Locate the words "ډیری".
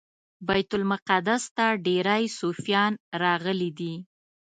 1.85-2.23